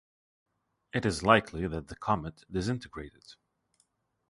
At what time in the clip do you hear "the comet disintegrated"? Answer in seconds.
1.89-3.35